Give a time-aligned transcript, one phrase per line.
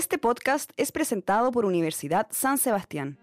[0.00, 3.18] Este podcast es presentado por Universidad San Sebastián.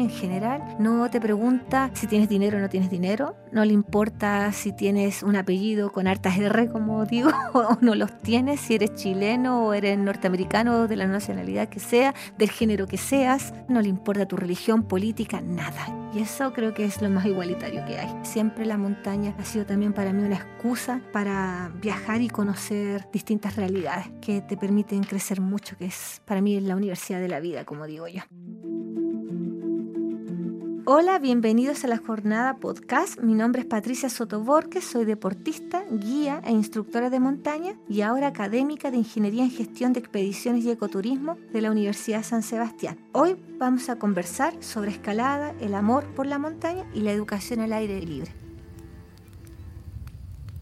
[0.00, 4.50] En general no te pregunta si tienes dinero o no tienes dinero, no le importa
[4.52, 8.94] si tienes un apellido con hartas R, como digo, o no los tienes, si eres
[8.94, 13.88] chileno o eres norteamericano, de la nacionalidad que sea, del género que seas, no le
[13.88, 15.94] importa tu religión, política, nada.
[16.14, 18.08] Y eso creo que es lo más igualitario que hay.
[18.22, 23.56] Siempre la montaña ha sido también para mí una excusa para viajar y conocer distintas
[23.56, 27.64] realidades que te permiten crecer mucho, que es para mí la universidad de la vida,
[27.64, 28.22] como digo yo.
[30.92, 33.20] Hola, bienvenidos a la jornada podcast.
[33.20, 38.90] Mi nombre es Patricia Sotoborges, soy deportista, guía e instructora de montaña y ahora académica
[38.90, 42.98] de Ingeniería en Gestión de Expediciones y Ecoturismo de la Universidad San Sebastián.
[43.12, 47.72] Hoy vamos a conversar sobre escalada, el amor por la montaña y la educación al
[47.72, 48.32] aire libre.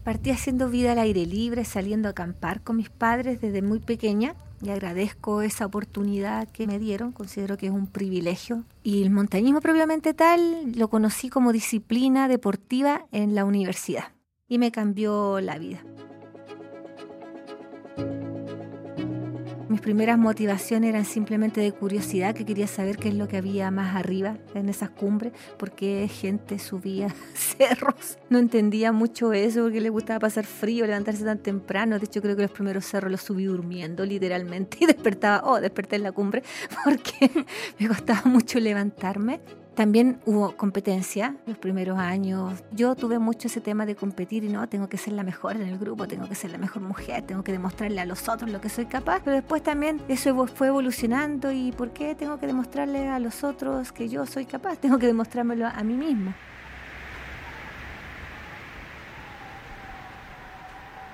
[0.03, 4.35] Partí haciendo vida al aire libre, saliendo a acampar con mis padres desde muy pequeña
[4.61, 8.63] y agradezco esa oportunidad que me dieron, considero que es un privilegio.
[8.83, 14.05] Y el montañismo propiamente tal lo conocí como disciplina deportiva en la universidad
[14.47, 15.81] y me cambió la vida.
[19.69, 23.69] Mis primeras motivaciones eran simplemente de curiosidad, que quería saber qué es lo que había
[23.69, 28.17] más arriba en esas cumbres, por qué gente subía cerros.
[28.29, 31.99] No entendía mucho eso, porque le gustaba pasar frío, levantarse tan temprano.
[31.99, 35.97] De hecho, creo que los primeros cerros los subí durmiendo, literalmente, y despertaba, oh, desperté
[35.97, 36.41] en la cumbre,
[36.83, 37.29] porque
[37.77, 39.39] me costaba mucho levantarme.
[39.79, 42.65] También hubo competencia los primeros años.
[42.73, 45.61] Yo tuve mucho ese tema de competir y no, tengo que ser la mejor en
[45.61, 48.59] el grupo, tengo que ser la mejor mujer, tengo que demostrarle a los otros lo
[48.59, 49.21] que soy capaz.
[49.23, 53.93] Pero después también eso fue evolucionando y ¿por qué tengo que demostrarle a los otros
[53.93, 54.75] que yo soy capaz?
[54.79, 56.33] Tengo que demostrármelo a mí mismo.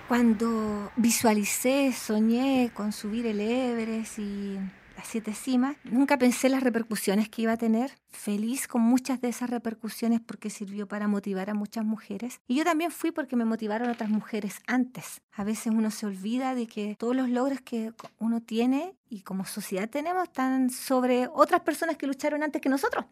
[0.08, 4.58] Cuando visualicé, soñé con subir el Everest y
[5.06, 5.78] las siete cimas.
[5.84, 7.91] Nunca pensé las repercusiones que iba a tener.
[8.09, 12.41] Feliz con muchas de esas repercusiones porque sirvió para motivar a muchas mujeres.
[12.47, 15.22] Y yo también fui porque me motivaron otras mujeres antes.
[15.31, 19.46] A veces uno se olvida de que todos los logros que uno tiene y como
[19.46, 23.06] sociedad tenemos están sobre otras personas que lucharon antes que nosotros.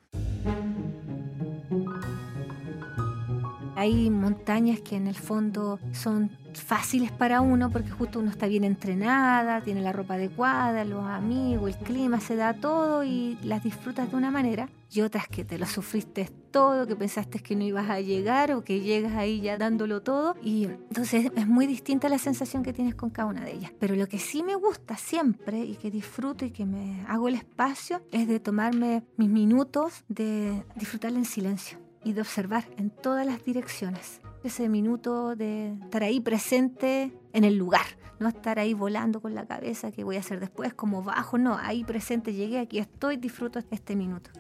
[3.75, 8.63] Hay montañas que en el fondo son fáciles para uno porque justo uno está bien
[8.63, 14.11] entrenada, tiene la ropa adecuada, los amigos, el clima, se da todo y las disfrutas
[14.11, 14.69] de una manera.
[14.91, 18.63] Y otras que te lo sufriste todo, que pensaste que no ibas a llegar o
[18.63, 20.35] que llegas ahí ya dándolo todo.
[20.43, 23.71] Y entonces es muy distinta la sensación que tienes con cada una de ellas.
[23.79, 27.35] Pero lo que sí me gusta siempre y que disfruto y que me hago el
[27.35, 33.25] espacio es de tomarme mis minutos de disfrutarla en silencio y de observar en todas
[33.25, 34.21] las direcciones.
[34.43, 37.85] Ese minuto de estar ahí presente en el lugar,
[38.19, 41.57] no estar ahí volando con la cabeza, que voy a hacer después, como bajo, no,
[41.57, 44.31] ahí presente, llegué, aquí estoy, disfruto este minuto.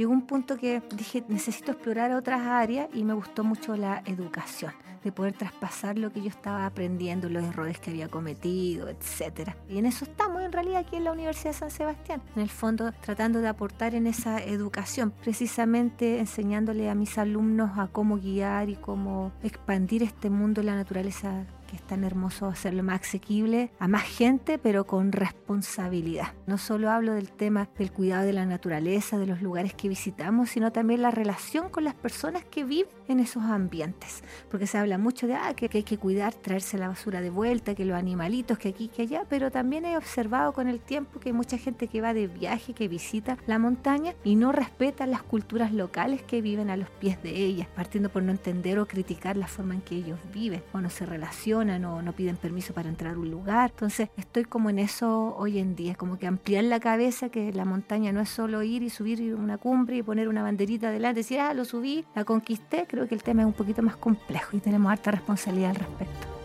[0.00, 4.72] Llegó un punto que dije, necesito explorar otras áreas y me gustó mucho la educación
[5.04, 9.50] de poder traspasar lo que yo estaba aprendiendo, los errores que había cometido, etc.
[9.68, 12.48] Y en eso estamos en realidad aquí en la Universidad de San Sebastián, en el
[12.48, 18.70] fondo tratando de aportar en esa educación, precisamente enseñándole a mis alumnos a cómo guiar
[18.70, 23.70] y cómo expandir este mundo de la naturaleza que es tan hermoso hacerlo más asequible
[23.78, 26.34] a más gente, pero con responsabilidad.
[26.46, 30.50] No solo hablo del tema del cuidado de la naturaleza, de los lugares que visitamos,
[30.50, 34.24] sino también la relación con las personas que viven en esos ambientes.
[34.50, 37.76] Porque se habla mucho de ah, que, hay que cuidar, traerse la basura de vuelta,
[37.76, 41.28] que los animalitos, que aquí, que allá, pero también he observado con el tiempo que
[41.28, 45.22] hay mucha gente que va de viaje, que visita la montaña y no respeta las
[45.22, 49.36] culturas locales que viven a los pies de ellas, partiendo por no entender o criticar
[49.36, 52.88] la forma en que ellos viven o no se relacionan no, no piden permiso para
[52.88, 53.70] entrar a un lugar.
[53.70, 57.64] Entonces estoy como en eso hoy en día, como que ampliar la cabeza, que la
[57.64, 61.40] montaña no es solo ir y subir una cumbre y poner una banderita adelante, decir,
[61.40, 62.86] ah, lo subí, la conquisté.
[62.88, 66.40] Creo que el tema es un poquito más complejo y tenemos harta responsabilidad al respecto.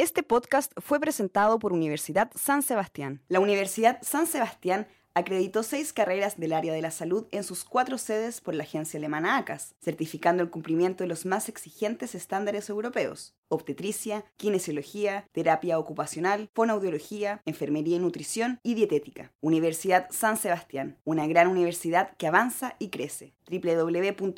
[0.00, 3.20] Este podcast fue presentado por Universidad San Sebastián.
[3.28, 7.98] La Universidad San Sebastián acreditó seis carreras del área de la salud en sus cuatro
[7.98, 13.34] sedes por la agencia alemana ACAS, certificando el cumplimiento de los más exigentes estándares europeos,
[13.48, 19.32] obstetricia, kinesiología, terapia ocupacional, fonoaudiología, enfermería y nutrición y dietética.
[19.40, 23.32] Universidad San Sebastián, una gran universidad que avanza y crece.
[23.50, 24.28] www.uss.cl